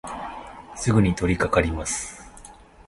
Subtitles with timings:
[0.75, 2.23] すぐにとりかかります。